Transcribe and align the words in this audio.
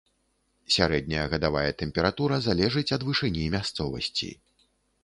Сярэдняя 0.75 1.25
гадавая 1.33 1.71
тэмпература 1.83 2.41
залежыць 2.47 2.87
ад 2.99 3.09
вышыні 3.11 3.45
мясцовасці. 3.59 4.37